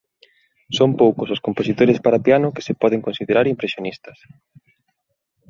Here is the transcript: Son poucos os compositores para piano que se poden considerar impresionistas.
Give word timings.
Son 0.77 0.89
poucos 1.01 1.29
os 1.35 1.43
compositores 1.45 2.01
para 2.05 2.23
piano 2.25 2.53
que 2.55 2.65
se 2.67 2.77
poden 2.81 3.01
considerar 3.07 3.45
impresionistas. 3.53 4.17